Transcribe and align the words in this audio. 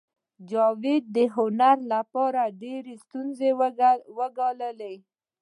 جاوید 0.49 1.03
د 1.15 1.17
هنر 1.35 1.77
لپاره 1.93 2.41
ډېرې 2.61 2.93
ستونزې 3.03 3.49
وګاللې 4.17 4.95